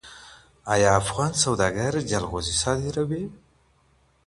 ایا 0.73 0.89
افغان 1.01 1.31
سوداګر 1.43 1.91
جلغوزي 2.09 2.53
صادروي؟ 2.63 3.23